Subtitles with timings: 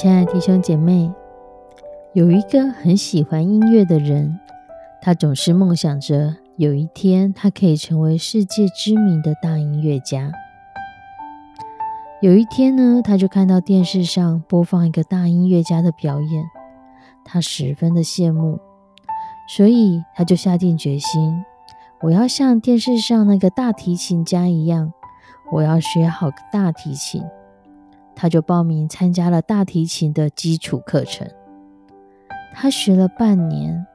[0.00, 1.12] 亲爱的弟兄姐妹，
[2.12, 4.38] 有一个很喜欢音乐的人，
[5.02, 10.30] 他总是梦想着有一天他可以成为世界知名的大音乐家。
[12.22, 16.44] 有一天呢，他就看到电视上播放一个大音乐家的表演，
[17.24, 18.60] 他十分的羡慕，
[19.48, 21.44] 所以他就下定决心：
[22.02, 24.92] 我要像电视上那个大提琴家一样，
[25.50, 27.20] 我要学好大提琴。
[28.20, 31.30] 他就报名参加了大提琴的基础课程。
[32.52, 33.86] 他学了半年，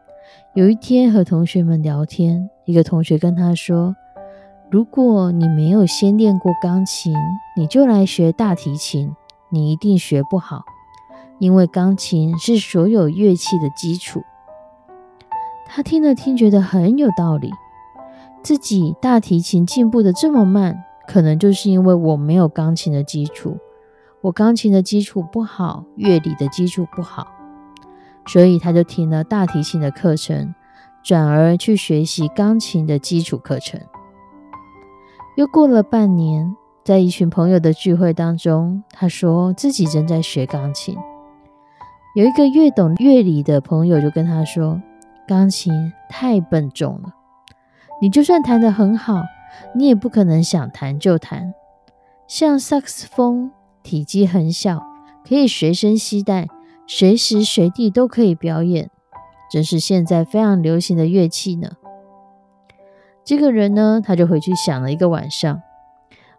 [0.53, 3.93] 有一天和同学们聊天，一个同学跟他说
[4.71, 7.13] ：“如果你没有先练过钢琴，
[7.57, 9.13] 你就来学大提琴，
[9.49, 10.63] 你一定学不好，
[11.39, 14.23] 因为钢琴是所有乐器的基础。”
[15.67, 17.51] 他听了听，觉得很有道理。
[18.41, 23.57] 自己大提琴进步的这么慢，可能就是因为我没有钢琴的基础。
[24.23, 27.27] 我钢琴的基础不好，乐理的基础不好，
[28.25, 30.55] 所以他就停了大提琴的课程，
[31.03, 33.81] 转而去学习钢琴的基础课程。
[35.35, 40.97] 又过了半年，在一群朋友的聚会当中，他说自己正在学钢琴。
[42.15, 44.81] 有一个越懂乐理的朋友就跟他说
[45.27, 47.13] ：“钢琴太笨重了，
[48.01, 49.21] 你就算弹得很好，
[49.75, 51.53] 你也不可能想弹就弹。
[52.25, 53.51] 像萨克斯风。”
[53.83, 54.81] 体积很小，
[55.27, 56.47] 可以随身携带，
[56.87, 58.89] 随时随地都可以表演，
[59.51, 61.71] 真是现在非常流行的乐器呢。
[63.23, 65.61] 这个人呢，他就回去想了一个晚上，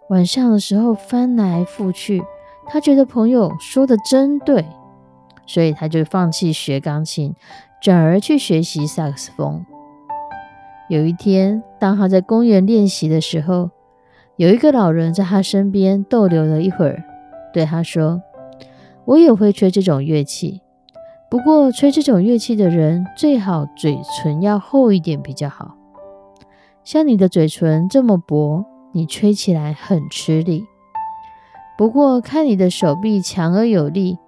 [0.09, 2.23] 晚上的时候翻来覆去，
[2.67, 4.65] 他觉得朋友说的真对，
[5.47, 7.35] 所以他就放弃学钢琴，
[7.81, 9.65] 转而去学习萨克斯风。
[10.91, 13.71] 有一天，当他在公园练习的时候，
[14.37, 17.03] 有一个老人在他身边逗留了一会儿。
[17.55, 18.21] 对他说
[19.07, 20.61] ：“我也会吹这种乐器，
[21.31, 25.77] 不过吹这种乐器的人最好嘴唇要厚一点比较好。
[26.83, 30.67] 像你的嘴唇这么薄，你吹起来很吃力。
[31.79, 34.19] 不过看你的手臂强而有力，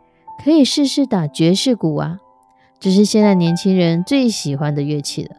[0.45, 2.21] 可以试试打爵士鼓啊，
[2.79, 5.35] 这是现在年轻人最喜欢的乐器了。”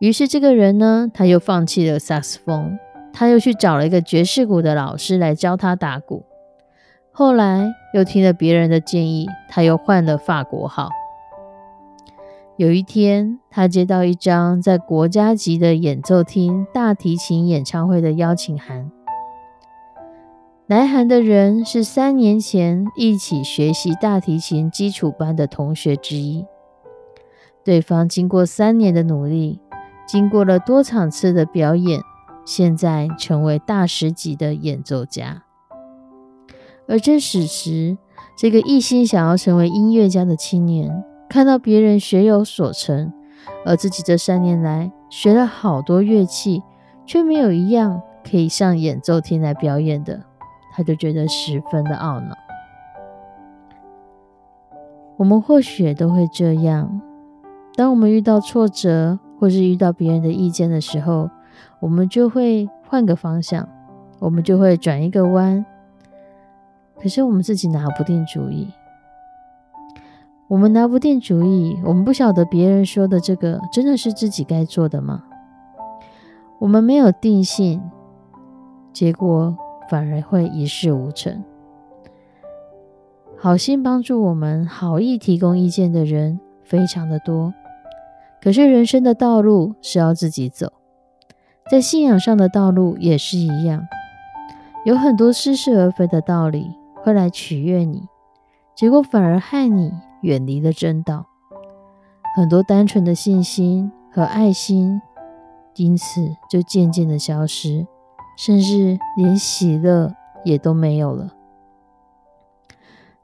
[0.00, 2.78] 于是这个人呢，他又放弃了萨克斯风。
[3.18, 6.26] 他又去找了一个爵士鼓的老师来教他打鼓，
[7.10, 10.90] 后来又听了别人的建议，他又换了法国号。
[12.58, 18.92] 有一天，他接到一张在国家级的演奏厅大提琴演唱会的邀请函，
[20.66, 26.44] 来函的人是三年前一起学习大提琴基础班的同学之一。
[27.64, 29.58] 对方经过三年的努力，
[30.06, 31.98] 经过了多场次的表演。
[32.46, 35.42] 现在成为大师级的演奏家，
[36.86, 37.98] 而这此时，
[38.38, 43.12] 这个一心想要成为音乐家的青年，看到别人学有所成，
[43.64, 46.62] 而自己这三年来学了好多乐器，
[47.04, 50.22] 却没有一样可以上演奏厅来表演的，
[50.72, 52.36] 他就觉得十分的懊恼。
[55.16, 57.00] 我们或许都会这样，
[57.74, 61.28] 当我们遇到挫折，或是遇到别人的意见的时候。
[61.80, 63.68] 我们就会换个方向，
[64.18, 65.64] 我们就会转一个弯。
[66.98, 68.68] 可是我们自己拿不定主意，
[70.48, 75.24] 我们拿不定主意，我们不晓得别人说的这个真的是自己该做的吗？
[76.58, 77.82] 我们没有定性，
[78.92, 79.54] 结果
[79.90, 81.44] 反而会一事无成。
[83.36, 87.52] 好心帮助我们、好意提供意见的人非常的多，
[88.40, 90.72] 可是人生的道路是要自己走。
[91.68, 93.86] 在信仰上的道路也是一样，
[94.84, 98.06] 有很多似是而非的道理会来取悦你，
[98.74, 101.26] 结果反而害你远离了正道。
[102.36, 105.00] 很多单纯的信心和爱心，
[105.74, 107.86] 因此就渐渐的消失，
[108.38, 110.14] 甚至连喜乐
[110.44, 111.32] 也都没有了。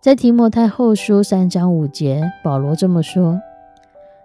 [0.00, 3.40] 在提摩太后书三章五节，保罗这么说：“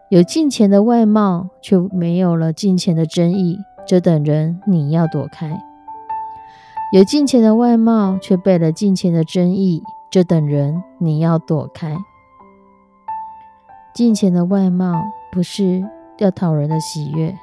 [0.09, 5.49] 有金钱的外貌，却没有了金钱的真意，这等人你要躲开；
[6.91, 9.81] 有金钱的外貌，却背了金钱的真意，
[10.11, 11.97] 这等人你要躲开。
[13.93, 15.01] 金钱的外貌
[15.31, 15.83] 不是
[16.17, 17.33] 要讨人的喜悦，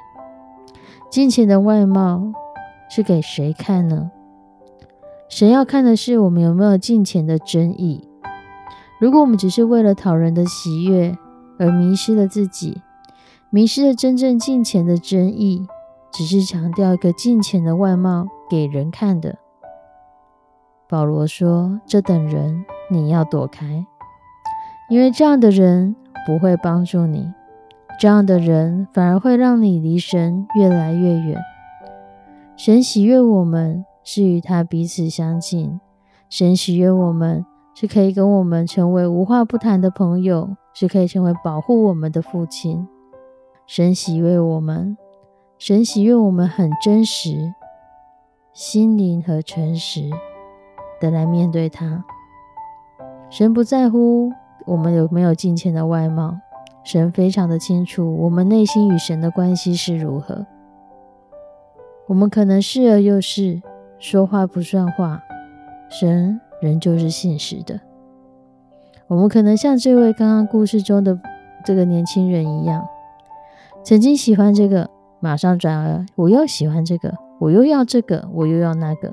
[1.09, 2.31] 金钱的外貌
[2.89, 4.11] 是给谁看呢？
[5.27, 8.07] 神要看的是我们有没有金钱的真意。”
[9.01, 11.17] 如果我们只是为了讨人的喜悦
[11.59, 12.81] 而迷失了自己，
[13.49, 15.67] 迷失了真正敬虔的真意，
[16.17, 19.37] 只是强调一个敬虔的外貌给人看的，
[20.87, 23.85] 保罗说：“这等人你要躲开，
[24.89, 25.95] 因为这样的人
[26.25, 27.33] 不会帮助你，
[27.99, 31.37] 这样的人反而会让你离神越来越远。
[32.55, 35.81] 神喜悦我们是与他彼此相近，
[36.29, 37.45] 神喜悦我们。”
[37.77, 42.87] 是可以跟我们成为无话不谈的朋友，是可以成为保护我们的父亲。
[43.67, 44.95] 神喜悦我们，
[45.57, 47.53] 神喜悦我们很真实，
[48.53, 50.09] 心灵和诚实
[50.99, 52.03] 的来面对他。
[53.29, 54.31] 神不在乎
[54.65, 56.37] 我们有没有金钱的外貌，
[56.83, 60.45] 神非常的清楚我们内心与神的关系是如何。
[62.07, 63.61] 我们可能是而又是，
[63.97, 65.21] 说话不算话，
[65.89, 66.39] 神。
[66.61, 67.81] 仍旧是现实的。
[69.07, 71.19] 我们可能像这位刚刚故事中的
[71.65, 72.87] 这个年轻人一样，
[73.83, 74.89] 曾经喜欢这个，
[75.25, 79.11] 马上转而我又喜欢这个，我又要这个，我又要那个，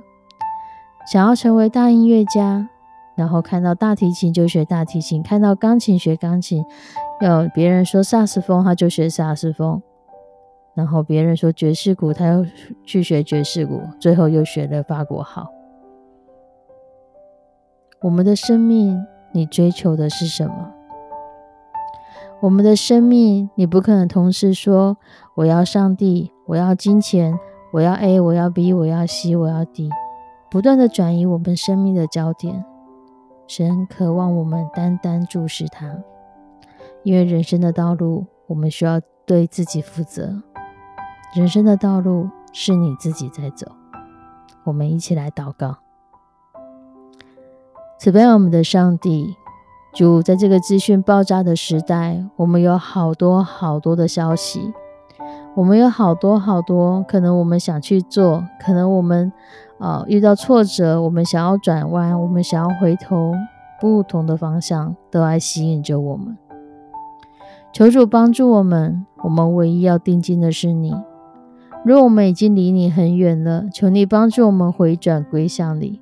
[1.11, 2.69] 想要成为大音乐家，
[3.17, 6.62] 然后看到大提琴就学大提琴，看到钢琴学钢琴，
[7.23, 9.81] 要别人说萨斯风他就学萨斯风，
[10.75, 12.44] 然后别人说爵士鼓他又
[12.85, 15.49] 去学爵士鼓，最后又学了法国号。
[18.03, 20.75] 我们的生命，你追求的是什么？
[22.43, 24.97] 我们的生命，你不可能同时说
[25.37, 27.39] 我要上帝，我要金钱，
[27.73, 29.89] 我要 A，我要 B，我要 C，我要 D，
[30.50, 32.65] 不断的转移我们生命的焦点。
[33.47, 35.97] 神渴望我们单单注视他，
[37.05, 40.43] 因为人生的道路，我们需要对自己负责。
[41.37, 43.71] 人生的道路是你自己在走。
[44.65, 45.77] 我们一起来祷告。
[48.00, 49.37] 慈悲我们的上帝，
[49.94, 54.73] 主，在这个资讯爆炸的时代，我们有好多好多的消息，
[55.55, 59.31] 我们有好多好多可能我们想去做，可能我们
[59.79, 63.35] 啊遇到挫折，我们想要转弯，我们想要回头，
[63.83, 66.39] 不同的方向都来吸引着我们。
[67.71, 70.94] 求主帮助我们，我们唯一要定睛的是你。
[71.85, 76.00] 若我们已经离你很远了，求你帮助我们回转归向你。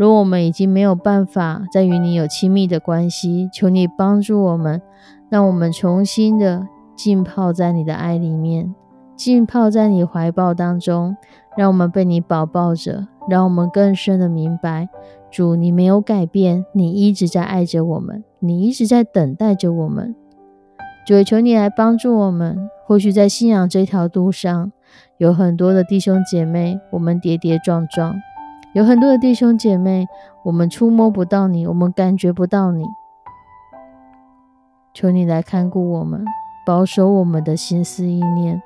[0.00, 4.80] 如果我们已经没有办法再与你有亲密的关系，求你帮助我们，
[5.28, 6.66] 让我们重新的
[6.96, 8.74] 浸泡在你的爱里面，
[9.14, 11.14] 浸泡在你怀抱当中，
[11.54, 14.88] 让我们被你保抱着，让我们更深的明白，
[15.30, 20.16] 主你没有改变，你一直在爱着我们，你一直在等待着我们。
[21.06, 22.70] 主，求你来帮助我们。
[22.86, 24.72] 或许在信仰这条路上，
[25.18, 28.16] 有很多的弟兄姐妹，我们跌跌撞撞。
[28.72, 30.06] 有很多的弟兄姐妹，
[30.44, 32.84] 我们触摸不到你，我们感觉不到你。
[34.94, 36.24] 求你来看顾我们，
[36.64, 38.62] 保守我们的心思意念，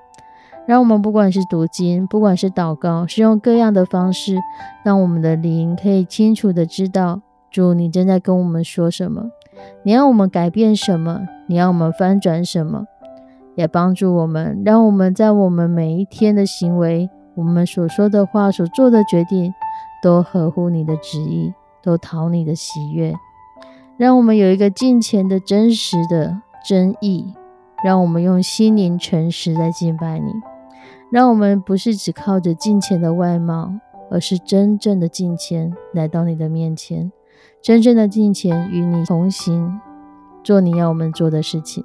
[0.67, 4.37] 让我们不管是读经，不管是祷告，是用各样的方式，
[4.85, 9.31] 让我们的灵可以清楚的知道，主你正在跟我们说什么，
[9.85, 12.85] 你要我们改变什么，你要我们翻转什么，
[13.55, 19.53] 也帮助我们，让我们在我们每一天的行为，我们所说的话，所做的决定。
[20.05, 23.15] 都合乎你的旨意，都讨你的喜悦，
[23.97, 27.33] 让我们有一个敬虔的真实的真意，
[27.83, 30.31] 让我们用心灵诚实在敬拜你，
[31.11, 33.73] 让我们不是只靠着敬虔的外貌，
[34.11, 37.11] 而是真正的敬虔来到你的面前，
[37.63, 39.81] 真正的敬虔与你同行，
[40.43, 41.83] 做你要我们做的事情。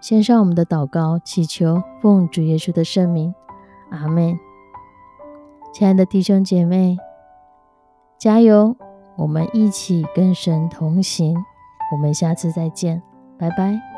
[0.00, 3.34] 献上我们的祷告，祈求奉主耶稣的圣名，
[3.90, 4.34] 阿门。
[5.72, 6.98] 亲爱的弟兄姐妹，
[8.18, 8.76] 加油！
[9.16, 11.34] 我们一起跟神同行。
[11.90, 13.02] 我们下次再见，
[13.38, 13.91] 拜拜。